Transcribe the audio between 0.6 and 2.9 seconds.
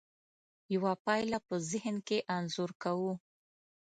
یوه پایله په ذهن کې انځور